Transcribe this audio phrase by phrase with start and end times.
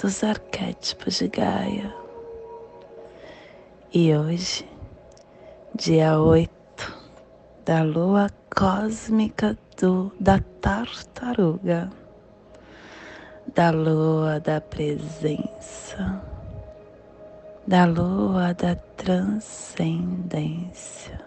[0.00, 1.92] dos arquétipos de Gaia.
[3.92, 4.64] E hoje,
[5.74, 6.50] dia 8
[7.64, 11.90] da lua cósmica do, da tartaruga,
[13.54, 16.20] da lua da presença,
[17.66, 21.18] da lua da transcendência,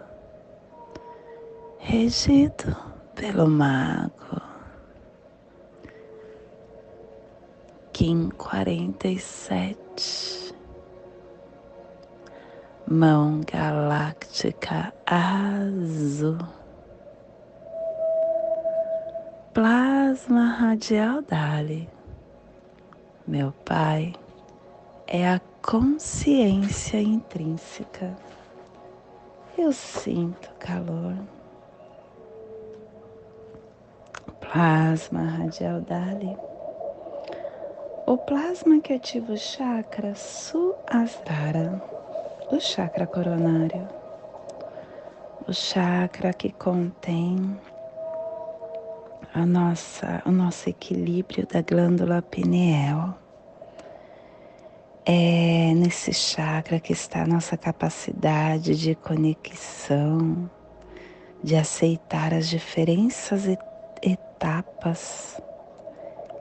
[1.80, 2.78] regido
[3.16, 4.49] pelo mago
[8.00, 10.56] Kim 47,
[12.88, 16.38] mão galáctica azul,
[19.54, 21.90] plasma radial Dali.
[23.28, 24.14] Meu pai
[25.06, 28.16] é a consciência intrínseca.
[29.58, 31.18] Eu sinto calor.
[34.40, 36.49] Plasma radial Dali
[38.10, 41.80] o plasma que ativa o chakra Suasrara,
[42.52, 43.88] o chakra coronário,
[45.48, 47.56] o chakra que contém
[49.32, 53.16] a nossa, o nosso equilíbrio da glândula pineal.
[55.06, 60.50] É nesse chakra que está a nossa capacidade de conexão,
[61.44, 63.56] de aceitar as diferenças e
[64.02, 65.40] etapas.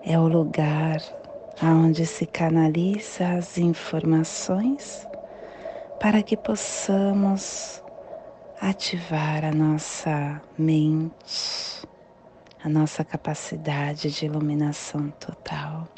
[0.03, 1.17] É o lugar
[1.60, 5.06] aonde se canaliza as informações
[6.00, 7.82] para que possamos
[8.60, 11.82] ativar a nossa mente,
[12.62, 15.88] a nossa capacidade de iluminação total.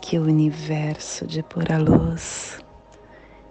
[0.00, 2.58] Que o universo de pura luz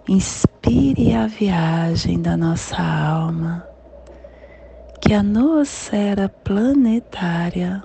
[0.08, 3.66] inspire a viagem da nossa alma,
[5.00, 7.84] que a noosfera planetária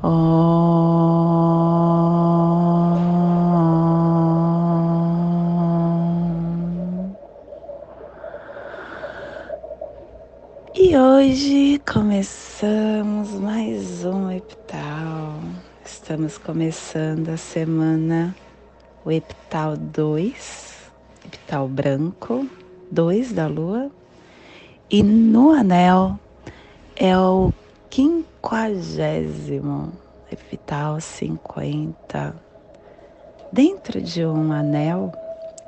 [0.00, 0.06] E
[10.96, 15.40] hoje começamos mais um epital.
[15.84, 18.36] Estamos começando a semana,
[19.04, 20.92] o epital 2,
[21.24, 22.48] epital branco,
[22.92, 23.90] 2 da lua,
[24.88, 26.16] e no anel
[26.94, 27.52] é o
[28.48, 29.92] quinquagésimo
[30.32, 32.34] epital 50.
[33.52, 35.12] Dentro de um anel,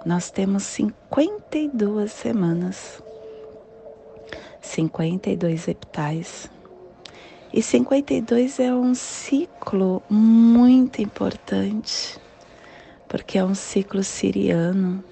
[0.07, 3.03] nós temos 52 semanas,
[4.63, 6.51] 52 epitais.
[7.53, 12.19] E 52 é um ciclo muito importante,
[13.07, 15.05] porque é um ciclo siriano,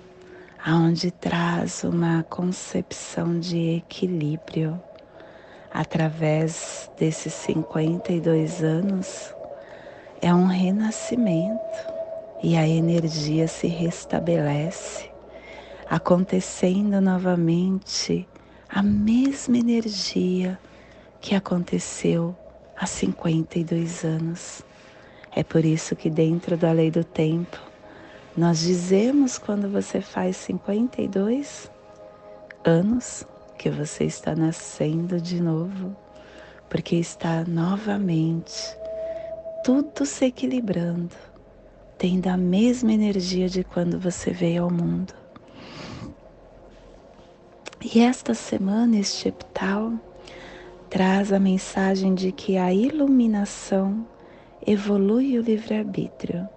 [0.66, 4.80] onde traz uma concepção de equilíbrio
[5.72, 9.34] através desses 52 anos
[10.20, 11.60] é um renascimento
[12.42, 15.10] e a energia se restabelece,
[15.88, 18.28] acontecendo novamente
[18.68, 20.58] a mesma energia
[21.20, 22.36] que aconteceu
[22.76, 24.62] há 52 anos.
[25.34, 27.58] É por isso que, dentro da lei do tempo,
[28.36, 31.70] nós dizemos quando você faz 52
[32.64, 33.26] anos
[33.58, 35.94] que você está nascendo de novo,
[36.70, 38.78] porque está novamente
[39.64, 41.14] tudo se equilibrando,
[41.98, 45.12] tendo a mesma energia de quando você veio ao mundo.
[47.82, 49.92] E esta semana, este epital
[50.88, 54.06] traz a mensagem de que a iluminação
[54.66, 56.48] evolui o livre-arbítrio.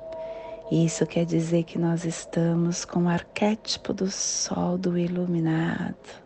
[0.71, 6.20] Isso quer dizer que nós estamos com o arquétipo do sol do iluminado,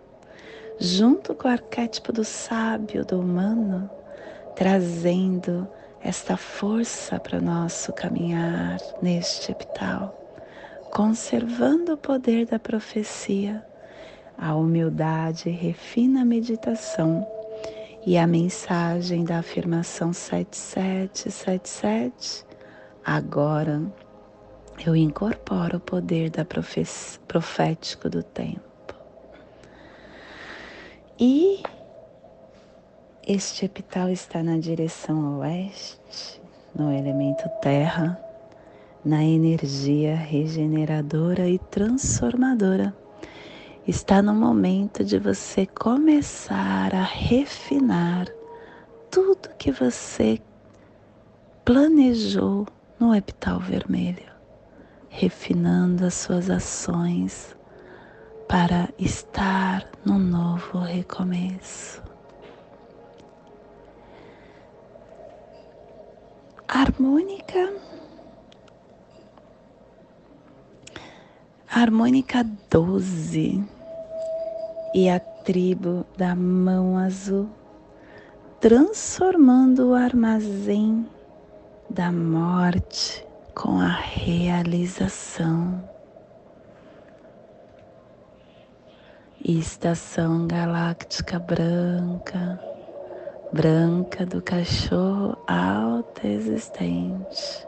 [0.80, 3.90] junto com o arquétipo do sábio, do humano,
[4.56, 5.68] trazendo
[6.02, 10.16] esta força para o nosso caminhar neste epital,
[10.92, 13.66] conservando o poder da profecia.
[14.38, 17.26] A humildade refina a meditação
[18.06, 22.46] e a mensagem da afirmação 7777.
[23.04, 23.82] Agora
[24.86, 28.75] eu incorporo o poder da profético do tempo.
[31.18, 31.64] E
[33.26, 36.42] este epital está na direção oeste,
[36.78, 38.20] no elemento terra,
[39.04, 42.94] na energia regeneradora e transformadora.
[43.88, 48.28] Está no momento de você começar a refinar
[49.10, 50.42] tudo que você
[51.64, 52.68] planejou
[53.00, 54.34] no epital vermelho,
[55.08, 57.55] refinando as suas ações
[58.48, 62.06] para estar no novo recomeço.
[66.76, 67.74] harmônica.
[71.70, 73.64] Harmônica 12
[74.94, 77.50] e a tribo da mão azul,
[78.60, 81.06] transformando o armazém
[81.90, 85.95] da morte com a realização.
[89.48, 92.60] Estação galáctica branca
[93.54, 97.68] branca do cachorro alta existente,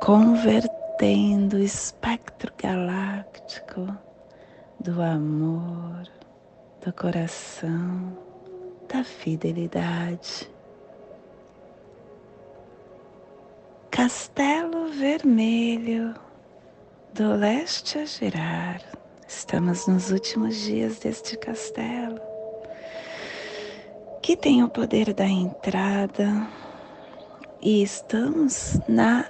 [0.00, 3.94] convertendo o espectro galáctico
[4.80, 6.08] do amor,
[6.82, 8.16] do coração,
[8.88, 10.50] da fidelidade.
[13.90, 16.14] Castelo Vermelho
[17.12, 18.89] do leste a girar.
[19.32, 22.20] Estamos nos últimos dias deste castelo
[24.20, 26.48] que tem o poder da entrada
[27.62, 29.24] e estamos na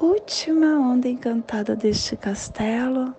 [0.00, 3.14] última onda encantada deste castelo,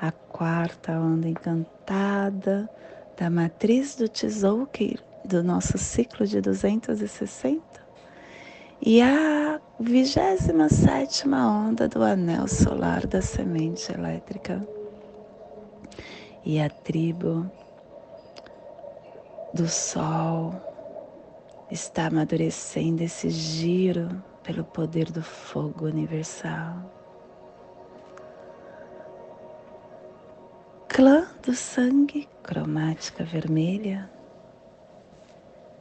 [0.00, 2.68] a quarta onda encantada
[3.16, 7.62] da matriz do Tzolk'in do nosso ciclo de 260
[8.82, 14.66] e a 27 onda do anel solar da semente elétrica
[16.48, 17.46] e a tribo
[19.52, 20.54] do Sol
[21.70, 24.08] está amadurecendo esse giro
[24.42, 26.90] pelo poder do fogo universal.
[30.88, 34.10] Clã do sangue, cromática vermelha,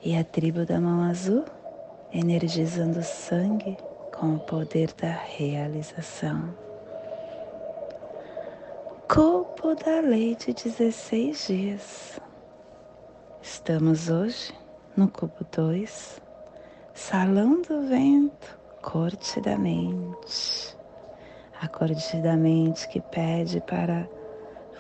[0.04, 1.46] e a tribo da mão azul,
[2.12, 3.78] energizando o sangue
[4.14, 6.67] com o poder da realização.
[9.10, 12.20] Corpo da lei de 16 dias
[13.42, 14.54] Estamos hoje
[14.98, 16.22] no cubo 2,
[16.94, 20.76] Salão do Vento, Corte da Mente.
[21.62, 24.10] A corte da mente que pede para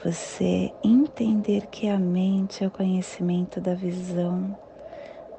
[0.04, 4.58] você entender que a mente é o conhecimento da visão,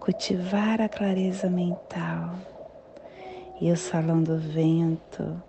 [0.01, 2.35] cultivar a clareza mental.
[3.61, 5.43] E o Salão do Vento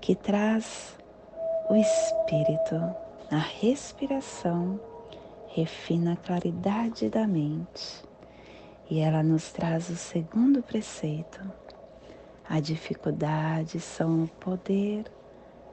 [0.00, 0.96] que traz
[1.68, 2.74] o espírito,
[3.30, 4.78] a respiração
[5.48, 8.02] refina a claridade da mente
[8.90, 11.40] e ela nos traz o segundo preceito.
[12.46, 15.10] A dificuldade são o poder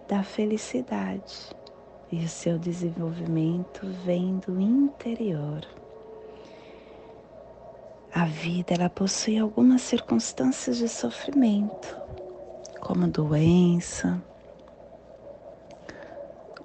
[0.07, 1.49] da felicidade
[2.09, 5.67] e o seu desenvolvimento vem do interior.
[8.13, 11.97] A vida ela possui algumas circunstâncias de sofrimento,
[12.79, 14.21] como doença,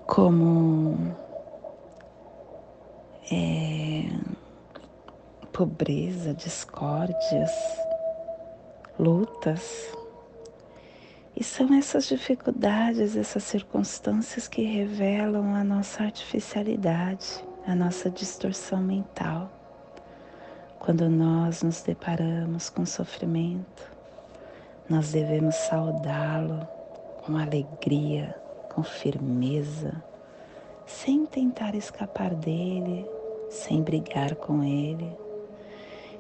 [0.06, 1.16] como
[3.30, 4.04] é,
[5.52, 7.50] pobreza, discórdias,
[8.98, 9.92] lutas.
[11.34, 19.50] E são essas dificuldades, essas circunstâncias que revelam a nossa artificialidade, a nossa distorção mental.
[20.78, 23.90] Quando nós nos deparamos com sofrimento,
[24.88, 26.66] nós devemos saudá-lo
[27.25, 28.45] com alegria,
[28.76, 30.04] com firmeza,
[30.85, 33.09] sem tentar escapar dele,
[33.49, 35.11] sem brigar com ele.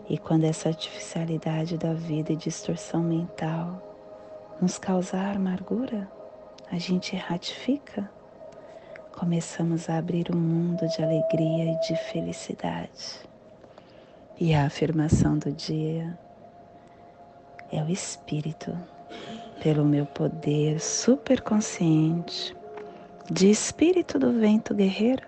[0.08, 3.82] E quando essa artificialidade da vida e distorção mental
[4.58, 6.10] nos causar amargura,
[6.72, 8.10] a gente ratifica,
[9.12, 13.20] começamos a abrir um mundo de alegria e de felicidade.
[14.40, 16.18] E a afirmação do dia
[17.70, 18.74] é o Espírito,
[19.62, 22.56] pelo meu poder superconsciente,
[23.30, 25.26] de espírito do vento guerreiro,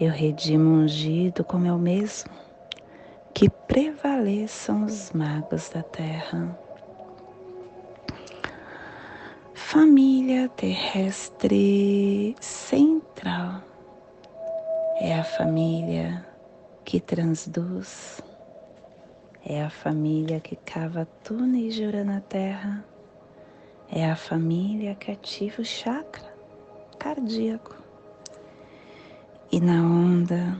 [0.00, 2.30] eu redimo ungido como eu mesmo,
[3.34, 6.58] que prevaleçam os magos da terra.
[9.54, 13.62] Família terrestre central
[15.00, 16.24] é a família
[16.84, 18.22] que transduz,
[19.44, 22.84] é a família que cava túneis de na terra,
[23.90, 26.34] é a família que ativa o chakra
[26.98, 27.76] cardíaco.
[29.50, 30.56] E na onda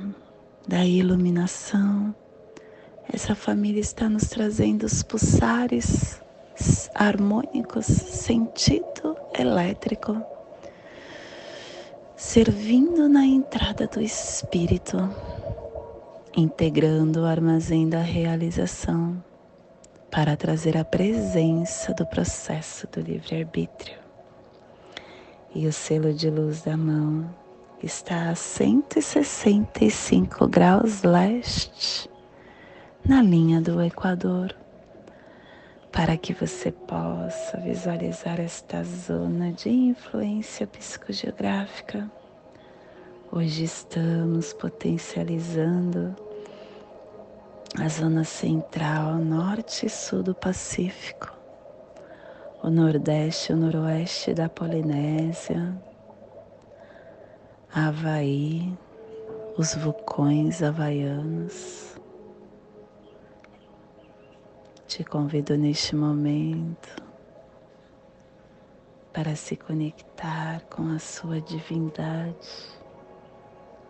[0.66, 2.14] da iluminação,
[3.12, 6.20] essa família está nos trazendo os pulsares
[6.94, 10.22] harmônicos, sentido elétrico,
[12.16, 14.96] servindo na entrada do espírito,
[16.36, 19.22] integrando o armazém da realização
[20.16, 23.98] para trazer a presença do processo do livre-arbítrio.
[25.54, 27.28] E o selo de luz da mão
[27.82, 32.08] está a 165 graus leste
[33.06, 34.56] na linha do Equador,
[35.92, 42.10] para que você possa visualizar esta zona de influência psicogeográfica.
[43.30, 46.16] Hoje estamos potencializando
[47.78, 51.32] a zona central, norte e sul do Pacífico,
[52.62, 55.76] o nordeste e o noroeste da Polinésia,
[57.74, 58.76] Havaí,
[59.58, 62.00] os vulcões havaianos.
[64.86, 67.02] Te convido neste momento
[69.12, 72.70] para se conectar com a sua divindade,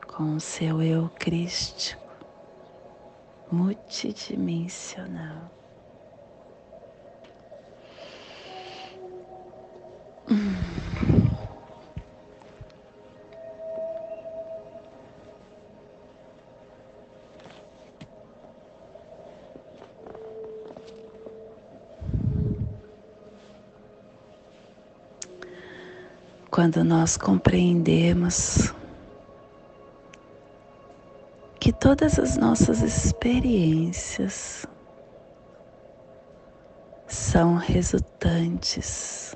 [0.08, 2.05] com o seu eu crístico,
[3.50, 5.50] multidimensional.
[26.50, 28.72] Quando nós compreendemos
[31.66, 34.64] que todas as nossas experiências
[37.08, 39.34] são resultantes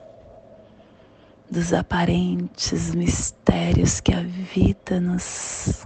[1.51, 5.85] dos aparentes mistérios que a vida nos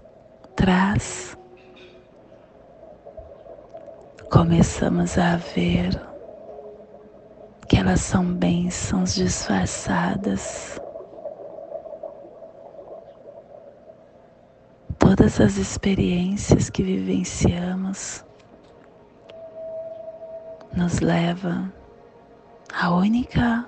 [0.55, 1.35] traz,
[4.31, 5.99] começamos a ver
[7.67, 10.79] que elas são bênçãos disfarçadas
[15.17, 18.25] todas as experiências que vivenciamos
[20.77, 21.73] nos leva
[22.73, 23.65] à única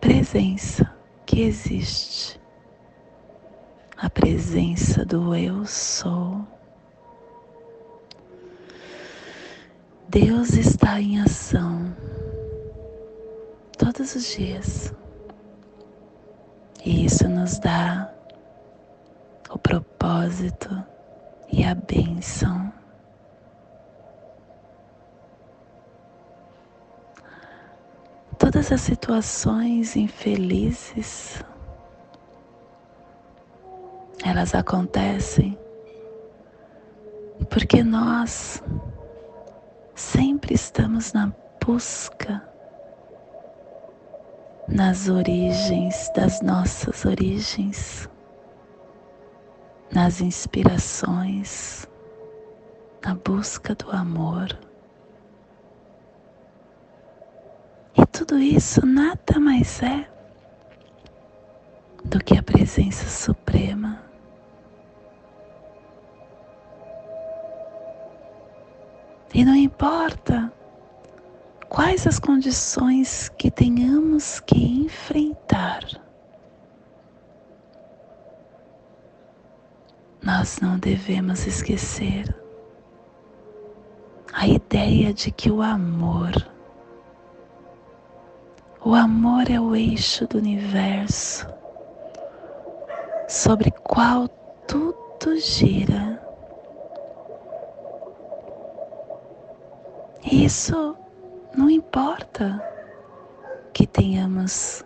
[0.00, 0.88] presença
[1.26, 2.40] que existe,
[3.96, 6.46] a presença do Eu Sou.
[10.08, 11.92] Deus está em ação
[13.76, 14.94] todos os dias
[16.84, 18.14] e isso nos dá
[19.50, 20.84] o propósito
[21.50, 22.72] e a bênção.
[28.38, 31.42] Todas as situações infelizes,
[34.24, 35.58] elas acontecem
[37.50, 38.62] porque nós
[39.94, 41.32] sempre estamos na
[41.64, 42.42] busca
[44.68, 48.08] nas origens das nossas origens
[49.92, 51.86] nas inspirações,
[53.04, 54.58] na busca do amor.
[57.96, 60.08] E tudo isso nada mais é
[62.04, 64.02] do que a presença suprema.
[69.34, 70.52] E não importa
[71.68, 76.07] quais as condições que tenhamos que enfrentar.
[80.22, 82.34] Nós não devemos esquecer
[84.32, 86.32] a ideia de que o amor,
[88.84, 91.46] o amor é o eixo do universo
[93.28, 94.28] sobre qual
[94.66, 96.22] tudo gira.
[100.30, 100.96] Isso
[101.56, 102.62] não importa
[103.72, 104.84] que tenhamos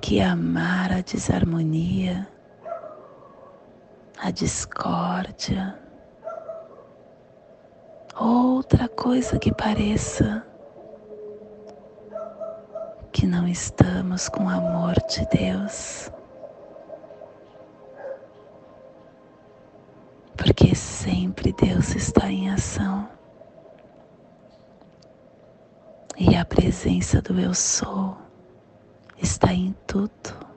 [0.00, 2.28] que amar a desarmonia
[4.18, 5.78] a discórdia,
[8.18, 10.46] outra coisa que pareça
[13.12, 16.10] que não estamos com o amor de Deus.
[20.36, 23.08] Porque sempre Deus está em ação.
[26.18, 28.16] E a presença do Eu Sou
[29.16, 30.55] está em tudo.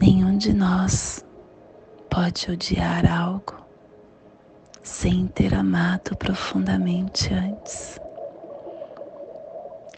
[0.00, 1.22] Nenhum de nós
[2.08, 3.54] pode odiar algo
[4.82, 8.00] sem ter amado profundamente antes.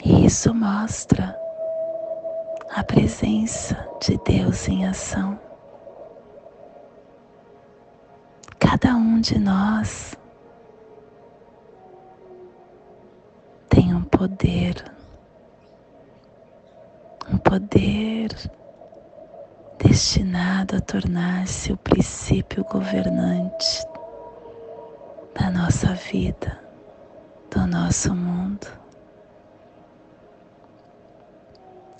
[0.04, 1.38] E isso mostra
[2.74, 5.38] a presença de Deus em ação.
[8.58, 10.16] Cada um de nós
[13.68, 14.84] tem um poder,
[17.32, 18.50] um poder
[19.82, 23.84] destinado a tornar-se o princípio governante
[25.34, 26.60] da nossa vida,
[27.50, 28.66] do nosso mundo.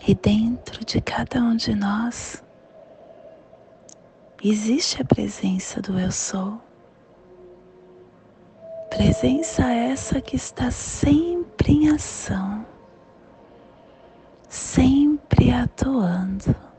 [0.06, 2.42] E dentro de cada um de nós
[4.42, 6.60] existe a presença do Eu Sou.
[8.90, 12.64] Presença essa que está sempre em ação,
[14.48, 16.71] sempre atuando.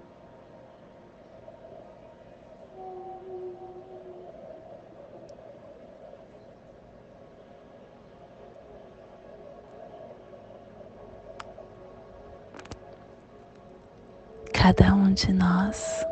[14.63, 16.05] Cada um de nós.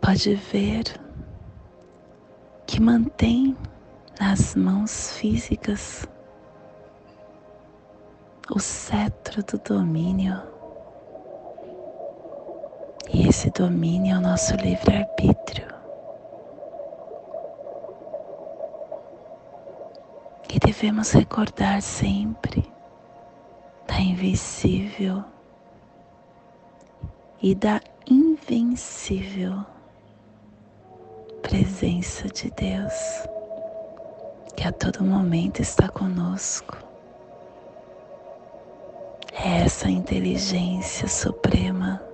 [0.00, 0.84] Pode ver
[2.64, 3.56] que mantém
[4.20, 6.06] nas mãos físicas
[8.54, 10.40] o cetro do domínio.
[13.12, 15.66] E esse domínio é o nosso livre-arbítrio.
[20.50, 22.64] E devemos recordar sempre
[23.88, 25.24] da invisível
[27.42, 29.66] e da invencível
[31.42, 32.92] presença de Deus,
[34.56, 36.76] que a todo momento está conosco.
[39.32, 42.07] É essa inteligência suprema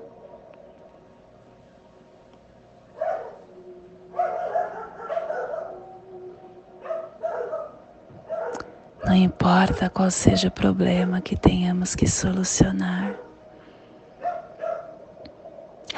[9.14, 13.14] Não importa qual seja o problema que tenhamos que solucionar,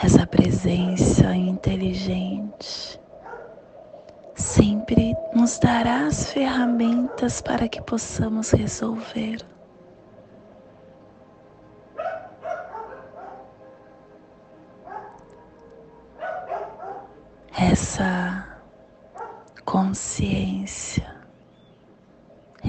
[0.05, 3.01] essa presença inteligente
[4.35, 9.39] sempre nos dará as ferramentas para que possamos resolver.
[17.59, 18.47] Essa
[19.65, 21.16] consciência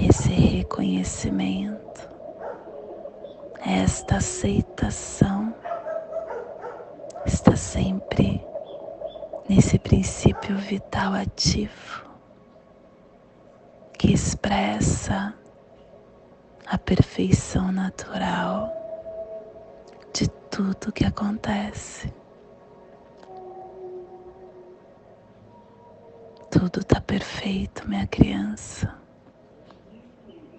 [0.00, 2.08] esse reconhecimento,
[3.60, 5.52] esta aceitação
[7.26, 8.40] está sempre
[9.48, 12.06] nesse princípio vital ativo
[13.98, 15.34] que expressa
[16.64, 18.72] a perfeição natural
[20.12, 22.12] de tudo que acontece.
[26.50, 29.07] Tudo está perfeito, minha criança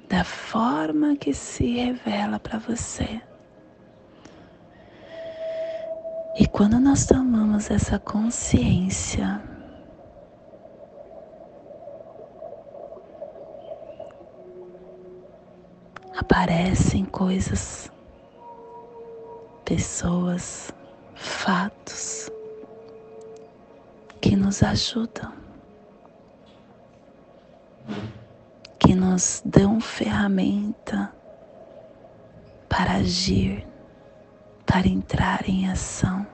[0.10, 3.22] da forma que se revela para você.
[6.36, 9.39] E quando nós tomamos essa consciência,
[16.17, 17.91] aparecem coisas,
[19.63, 20.74] pessoas,
[21.13, 22.32] fatos
[24.19, 25.39] que nos ajudam
[28.80, 31.13] que nos dão ferramenta
[32.70, 33.68] para agir,
[34.65, 36.26] para entrar em ação.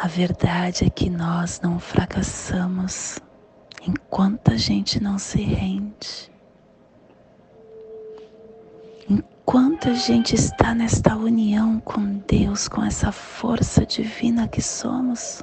[0.00, 3.18] A verdade é que nós não fracassamos
[3.82, 6.35] enquanto a gente não se rende.
[9.48, 15.40] Enquanto a gente está nesta união com Deus, com essa força divina que somos,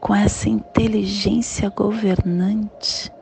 [0.00, 3.12] com essa inteligência governante,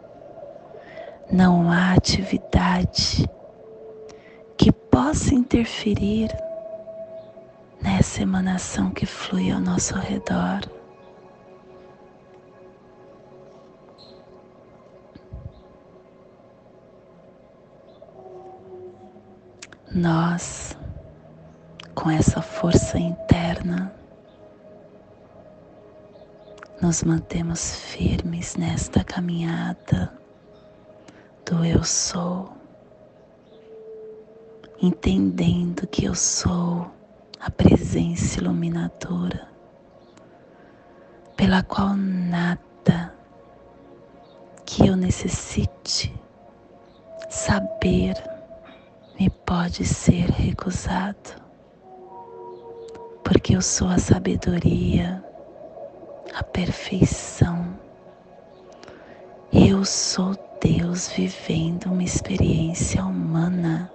[1.33, 3.27] não há atividade
[4.59, 6.29] que possa interferir
[7.81, 10.77] nessa emanação que flui ao nosso redor.
[19.94, 20.77] Nós,
[21.94, 23.92] com essa força interna,
[26.81, 30.12] nos mantemos firmes nesta caminhada
[31.46, 32.53] do Eu Sou,
[34.81, 36.90] entendendo que eu sou
[37.40, 39.48] a presença iluminadora,
[41.35, 43.14] pela qual nada
[44.66, 46.14] que eu necessite
[47.31, 48.38] saber
[49.18, 51.42] me pode ser recusado,
[53.24, 55.24] porque eu sou a sabedoria,
[56.33, 57.76] a perfeição.
[59.52, 63.90] Eu sou Deus vivendo uma experiência humana.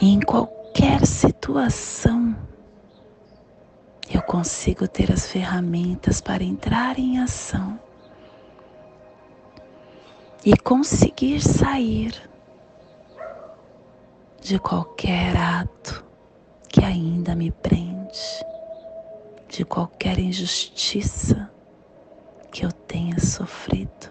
[0.00, 2.36] E em qualquer situação,
[4.12, 7.78] eu consigo ter as ferramentas para entrar em ação
[10.44, 12.14] e conseguir sair
[14.40, 16.04] de qualquer ato
[16.68, 18.44] que ainda me prende,
[19.48, 21.50] de qualquer injustiça
[22.52, 24.10] que eu tenha sofrido.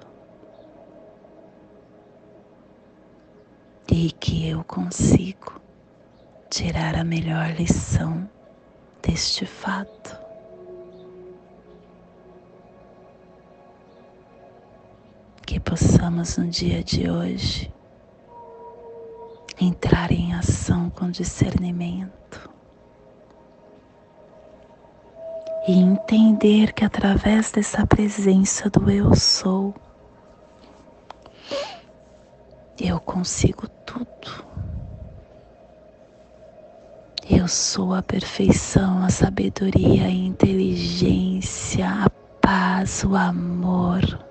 [3.90, 5.62] E que eu consigo
[6.50, 8.30] tirar a melhor lição
[9.02, 10.27] deste fato.
[15.48, 17.74] Que possamos no dia de hoje
[19.58, 22.50] entrar em ação com discernimento
[25.66, 29.74] e entender que através dessa presença do Eu Sou,
[32.78, 34.46] eu consigo tudo.
[37.30, 42.10] Eu sou a perfeição, a sabedoria, a inteligência, a
[42.42, 44.27] paz, o amor,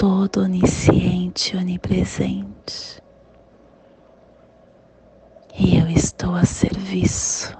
[0.00, 3.02] todo onisciente, onipresente.
[5.54, 7.54] E eu estou a serviço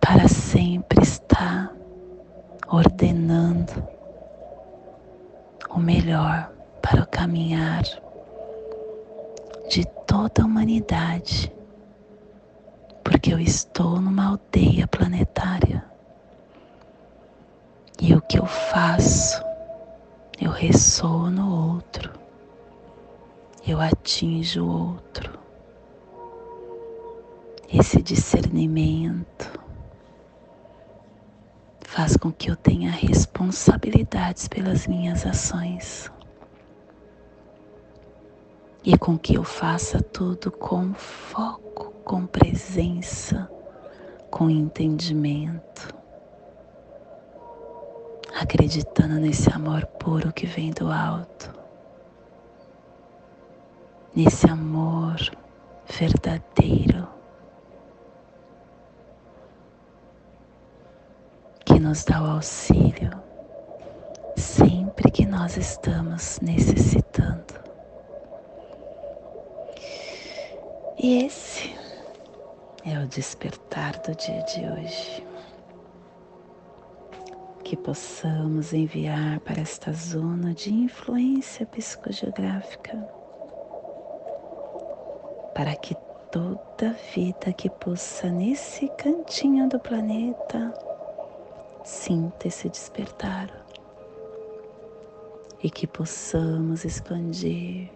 [0.00, 1.74] para sempre estar
[2.68, 3.72] ordenando
[5.68, 7.82] o melhor para o caminhar
[9.68, 11.52] de toda a humanidade,
[13.02, 15.92] porque eu estou numa aldeia planetária
[18.00, 19.42] e o que eu faço,
[20.40, 22.12] eu ressoo no outro,
[23.66, 25.38] eu atinjo o outro.
[27.72, 29.60] Esse discernimento
[31.80, 36.10] faz com que eu tenha responsabilidades pelas minhas ações.
[38.84, 43.48] E com que eu faça tudo com foco, com presença,
[44.30, 45.93] com entendimento,
[48.40, 51.54] acreditando nesse amor puro que vem do alto,
[54.14, 55.16] nesse amor
[55.86, 57.06] verdadeiro
[61.64, 63.10] que nos dá o auxílio
[64.36, 67.54] sempre que nós estamos necessitando.
[70.98, 71.74] E esse
[72.84, 75.33] é o despertar do dia de hoje.
[77.64, 82.96] Que possamos enviar para esta zona de influência psicogeográfica,
[85.54, 85.96] para que
[86.30, 90.74] toda vida que pulsa nesse cantinho do planeta
[91.82, 93.48] sinta esse despertar
[95.62, 97.90] e que possamos expandir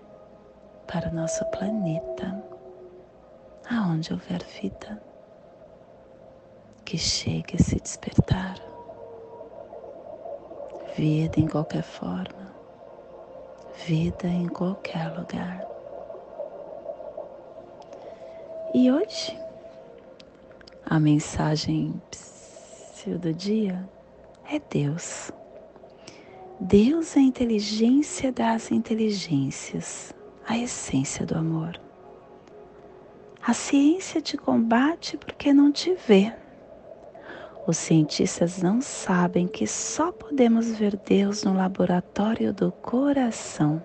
[0.86, 2.42] para o nosso planeta
[3.70, 5.02] aonde houver vida,
[6.86, 8.67] que chegue a se despertar.
[10.98, 12.52] Vida em qualquer forma,
[13.86, 15.64] vida em qualquer lugar.
[18.74, 19.38] E hoje,
[20.84, 22.02] a mensagem
[23.06, 23.88] do dia
[24.50, 25.30] é Deus.
[26.58, 30.12] Deus é a inteligência das inteligências,
[30.48, 31.80] a essência do amor.
[33.40, 36.34] A ciência te combate porque não te vê.
[37.68, 43.82] Os cientistas não sabem que só podemos ver Deus no laboratório do coração,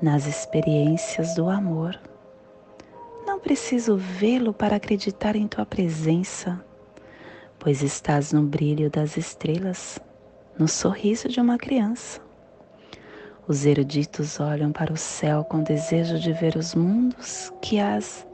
[0.00, 2.00] nas experiências do amor.
[3.26, 6.64] Não preciso vê-lo para acreditar em tua presença,
[7.58, 10.00] pois estás no brilho das estrelas,
[10.58, 12.18] no sorriso de uma criança.
[13.46, 18.26] Os eruditos olham para o céu com desejo de ver os mundos que as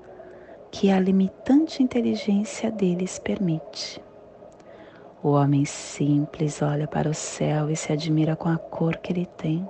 [0.70, 4.06] que a limitante inteligência deles permite.
[5.22, 9.26] O homem simples olha para o céu e se admira com a cor que ele
[9.26, 9.66] tem.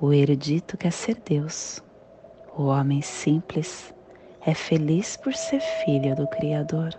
[0.00, 1.82] O erudito quer ser Deus.
[2.56, 3.94] O homem simples
[4.44, 6.98] é feliz por ser filho do Criador.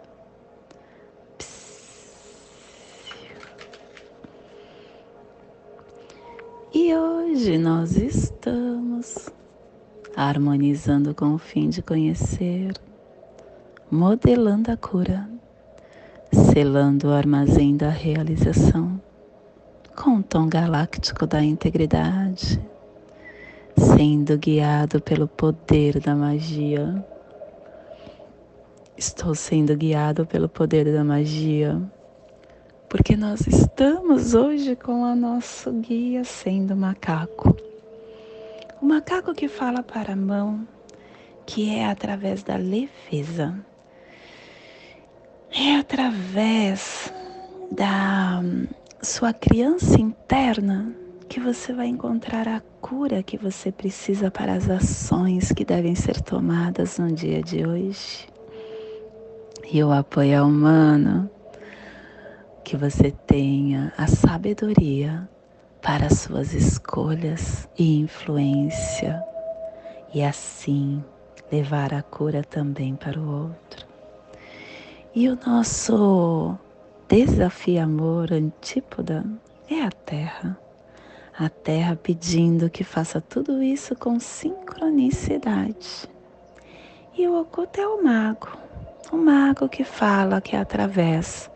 [6.74, 9.30] E hoje nós estamos
[10.16, 12.74] harmonizando com o fim de conhecer,
[13.90, 15.31] modelando a cura,
[16.52, 19.02] selando o armazém da realização
[19.96, 22.62] com o tom galáctico da integridade,
[23.78, 27.06] sendo guiado pelo poder da magia.
[28.98, 31.82] Estou sendo guiado pelo poder da magia
[32.90, 37.56] porque nós estamos hoje com o nosso guia sendo macaco.
[38.82, 40.68] O macaco que fala para a mão,
[41.46, 43.58] que é através da leveza,
[45.54, 47.14] é através
[47.72, 48.42] da
[49.02, 50.96] sua criança interna
[51.28, 56.22] que você vai encontrar a cura que você precisa para as ações que devem ser
[56.22, 58.28] tomadas no dia de hoje.
[59.70, 61.30] E o apoio humano
[62.64, 65.30] que você tenha a sabedoria
[65.82, 69.22] para suas escolhas e influência,
[70.14, 71.04] e assim
[71.52, 73.91] levar a cura também para o outro.
[75.14, 76.58] E o nosso
[77.10, 79.26] desafio amor antípoda
[79.70, 80.58] é a Terra.
[81.38, 86.10] A Terra pedindo que faça tudo isso com sincronicidade.
[87.18, 88.58] E o oculto é o mago,
[89.12, 91.52] o mago que fala que através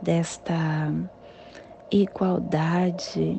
[0.00, 0.94] desta
[1.90, 3.36] igualdade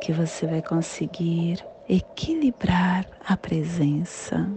[0.00, 4.50] que você vai conseguir equilibrar a presença.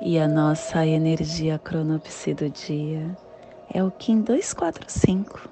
[0.00, 3.16] E a nossa energia cronopsi do dia
[3.72, 5.48] é o Kim 245,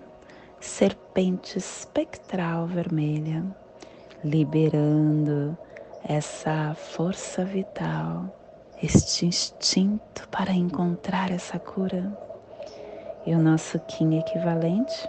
[0.60, 3.44] serpente espectral vermelha,
[4.24, 5.56] liberando
[6.04, 8.36] essa força vital,
[8.82, 12.12] este instinto para encontrar essa cura.
[13.24, 15.08] E o nosso Kim equivalente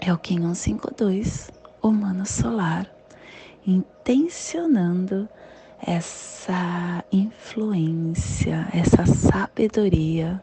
[0.00, 1.50] é o Kim 152,
[1.82, 2.90] humano solar,
[3.66, 5.28] intencionando
[5.86, 10.42] essa influência, essa sabedoria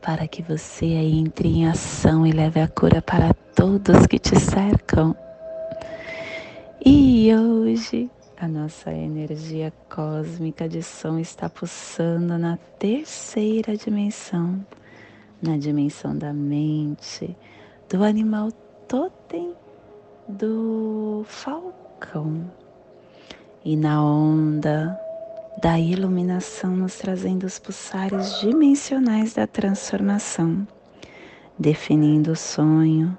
[0.00, 5.16] para que você entre em ação e leve a cura para todos que te cercam.
[6.84, 14.64] E hoje a nossa energia cósmica de som está pulsando na terceira dimensão
[15.44, 17.36] na dimensão da mente,
[17.88, 18.50] do animal
[18.88, 19.54] totem
[20.26, 22.50] do falcão
[23.64, 25.00] e na onda
[25.62, 30.66] da iluminação, nos trazendo os pulsares dimensionais da transformação,
[31.58, 33.16] definindo o sonho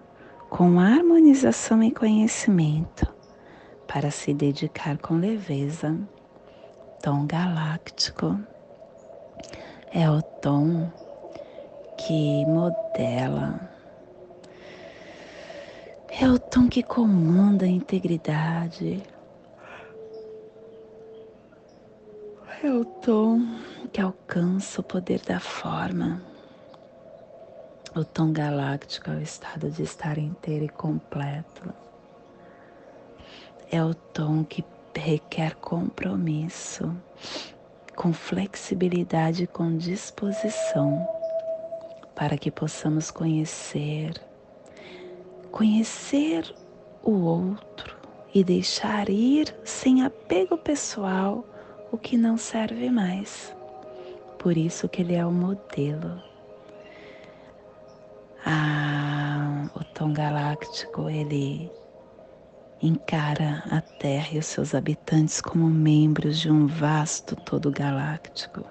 [0.49, 3.12] com harmonização e conhecimento
[3.88, 5.97] para se dedicar com leveza.
[7.01, 8.39] Tom galáctico
[9.91, 10.91] é o tom
[11.97, 13.60] que modela.
[16.10, 19.01] É o tom que comanda a integridade.
[22.65, 23.45] É o tom
[23.93, 26.19] que alcança o poder da forma.
[27.95, 31.71] O tom galáctico é o estado de estar inteiro e completo.
[33.71, 36.91] É o tom que requer compromisso,
[37.95, 41.08] com flexibilidade e com disposição
[42.15, 44.19] para que possamos conhecer,
[45.51, 46.51] conhecer
[47.04, 47.95] o outro
[48.34, 51.45] e deixar ir sem apego pessoal
[51.95, 53.55] o que não serve mais.
[54.38, 56.21] Por isso que ele é o modelo.
[58.45, 61.71] Ah, o tom galáctico, ele
[62.81, 68.65] encara a Terra e os seus habitantes como membros de um vasto todo galáctico.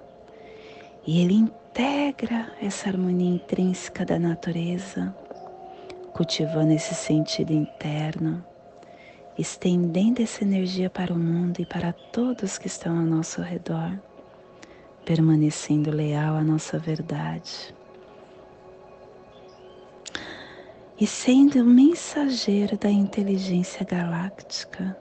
[1.05, 5.13] E ele integra essa harmonia intrínseca da natureza,
[6.13, 8.45] cultivando esse sentido interno,
[9.37, 13.99] estendendo essa energia para o mundo e para todos que estão ao nosso redor,
[15.03, 17.75] permanecendo leal à nossa verdade.
[20.97, 24.97] E sendo mensageiro da inteligência galáctica,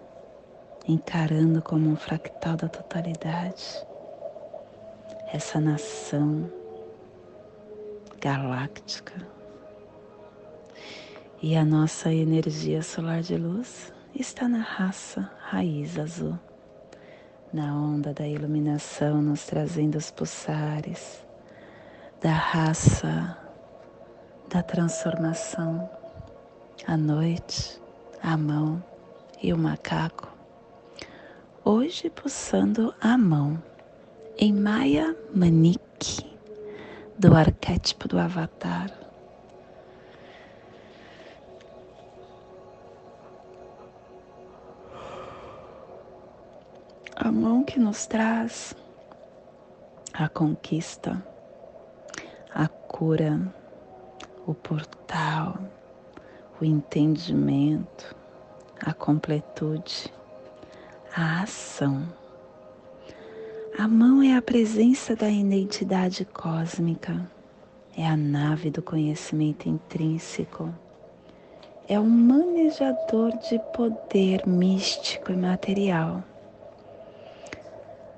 [0.88, 3.86] encarando como um fractal da totalidade
[5.32, 6.50] essa nação
[8.20, 9.14] galáctica.
[11.40, 16.38] E a nossa energia solar de luz está na raça raiz azul,
[17.52, 21.24] na onda da iluminação, nos trazendo os pulsares
[22.20, 23.36] da raça
[24.48, 25.90] da transformação,
[26.86, 27.80] a noite,
[28.22, 28.82] a mão
[29.42, 30.32] e o macaco.
[31.64, 33.62] Hoje pulsando a mão
[34.38, 36.24] em Maya Manik
[37.18, 39.03] do arquétipo do Avatar.
[47.16, 48.74] A mão que nos traz
[50.12, 51.24] a conquista,
[52.52, 53.40] a cura,
[54.46, 55.58] o portal,
[56.60, 58.14] o entendimento,
[58.84, 60.12] a completude,
[61.16, 62.02] a ação.
[63.78, 67.28] A mão é a presença da identidade cósmica,
[67.96, 70.74] é a nave do conhecimento intrínseco,
[71.88, 76.24] é um manejador de poder místico e material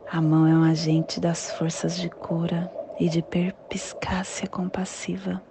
[0.09, 5.43] a mão é um agente das forças de cura e de perpiscácia compassiva.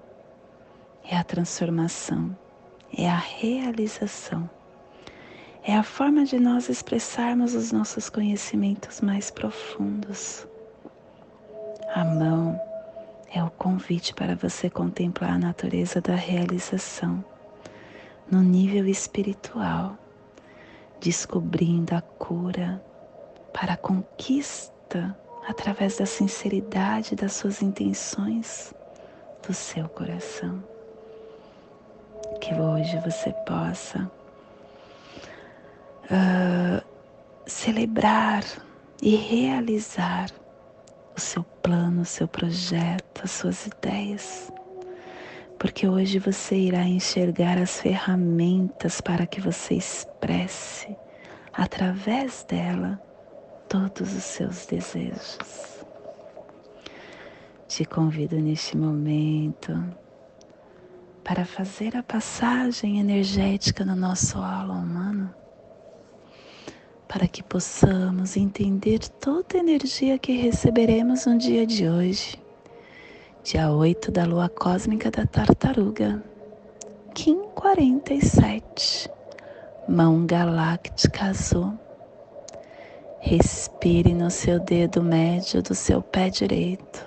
[1.03, 2.35] É a transformação,
[2.97, 4.49] é a realização.
[5.61, 10.47] É a forma de nós expressarmos os nossos conhecimentos mais profundos.
[11.93, 12.59] A mão
[13.33, 17.23] é o convite para você contemplar a natureza da realização
[18.31, 19.97] no nível espiritual,
[21.01, 22.81] descobrindo a cura
[23.55, 28.73] para a conquista através da sinceridade das suas intenções
[29.47, 30.61] do seu coração.
[32.41, 34.11] Que hoje você possa
[36.11, 36.85] uh,
[37.47, 38.43] celebrar
[39.01, 40.29] e realizar
[41.15, 44.51] o seu plano, o seu projeto, as suas ideias.
[45.57, 50.93] Porque hoje você irá enxergar as ferramentas para que você expresse
[51.53, 52.99] através dela
[53.67, 55.37] todos os seus desejos.
[57.67, 59.71] Te convido neste momento
[61.23, 65.33] para fazer a passagem energética no nosso aula humano,
[67.07, 72.39] para que possamos entender toda a energia que receberemos no dia de hoje,
[73.43, 76.23] dia 8 da lua cósmica da tartaruga,
[77.15, 79.09] Kim 47,
[79.87, 81.84] mão galáctica azul
[83.27, 87.03] Respire no seu dedo médio do seu pé direito.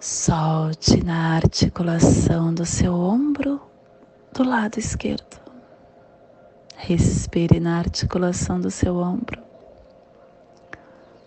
[0.00, 3.62] Solte na articulação do seu ombro
[4.32, 5.40] do lado esquerdo.
[6.74, 9.40] Respire na articulação do seu ombro.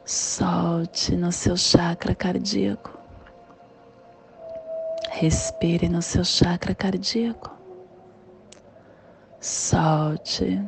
[0.04, 3.00] Solte no seu chakra cardíaco.
[5.10, 7.50] Respire no seu chakra cardíaco.
[9.40, 10.62] Solte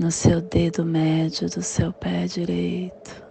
[0.00, 3.22] no seu dedo médio do seu pé direito,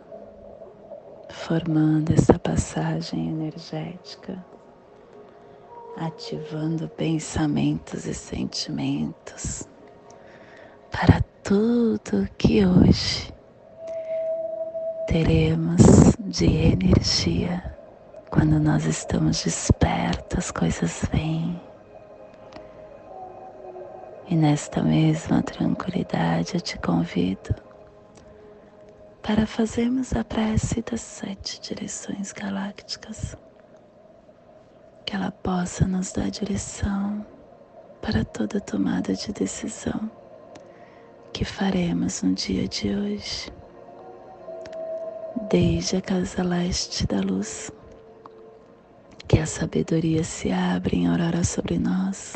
[1.31, 4.45] formando essa passagem energética,
[5.97, 9.67] ativando pensamentos e sentimentos
[10.91, 13.33] para tudo que hoje
[15.07, 15.81] teremos
[16.19, 17.75] de energia.
[18.29, 21.59] Quando nós estamos despertos, as coisas vêm
[24.29, 27.55] e nesta mesma tranquilidade eu te convido
[29.23, 33.35] para fazermos a prece das sete direções galácticas,
[35.03, 37.25] que ela possa nos dar direção
[38.01, 40.09] para toda tomada de decisão
[41.33, 43.51] que faremos no dia de hoje.
[45.49, 47.71] Desde a casa leste da luz,
[49.27, 52.35] que a sabedoria se abra em aurora sobre nós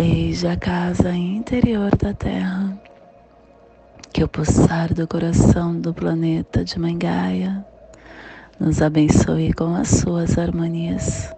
[0.00, 2.72] desde a casa interior da Terra,
[4.10, 7.62] que o pulsar do coração do planeta de Mãe Gaia
[8.58, 11.30] nos abençoe com as suas harmonias,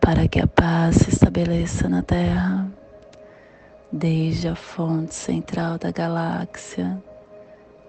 [0.00, 2.70] para que a paz se estabeleça na Terra,
[3.90, 7.02] desde a fonte central da galáxia,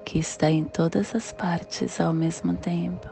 [0.03, 3.07] que está em todas as partes ao mesmo tempo.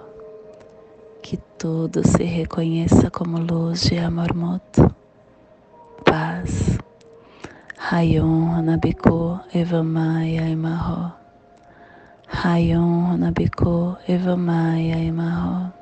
[1.21, 4.92] Que tudo se reconheça como luz de amor mútuo
[6.13, 6.77] paz.
[7.89, 11.11] Rayon Hanabiko Evamaya Imaho.
[12.29, 15.73] Rayon Honabiku Evamaya Emarro.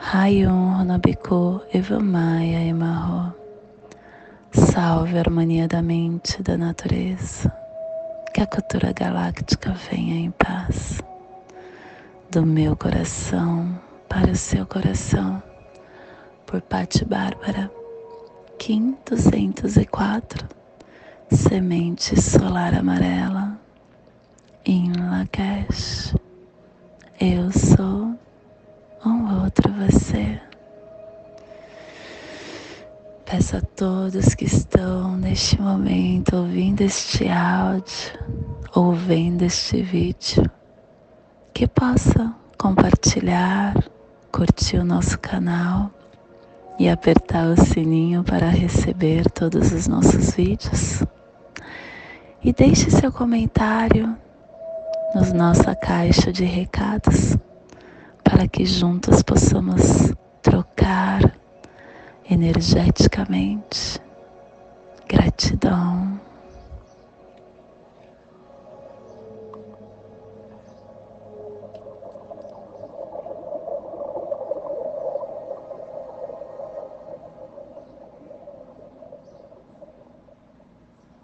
[0.00, 3.34] Rayon Honabiku Evamaya Emarro.
[4.52, 7.52] Salve a harmonia da mente e da natureza.
[8.32, 11.02] Que a cultura galáctica venha em paz.
[12.30, 15.42] Do meu coração para o seu coração.
[16.46, 17.79] Por Patti Bárbara.
[18.60, 20.46] Kim 204.
[21.32, 23.58] Semente solar amarela.
[24.66, 26.14] Em Lakesh.
[27.18, 28.14] Eu sou
[29.06, 30.38] um outro você.
[33.24, 38.12] Peço a todos que estão neste momento ouvindo este áudio
[38.74, 40.44] ou vendo este vídeo
[41.54, 43.72] que possa compartilhar,
[44.30, 45.90] curtir o nosso canal
[46.80, 51.04] e apertar o sininho para receber todos os nossos vídeos.
[52.42, 54.16] E deixe seu comentário
[55.14, 57.36] na nossa caixa de recados
[58.24, 61.36] para que juntos possamos trocar
[62.30, 64.00] energeticamente.
[65.06, 66.18] Gratidão.